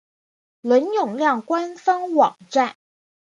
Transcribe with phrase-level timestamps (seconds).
[0.61, 2.75] 伦永亮官方网站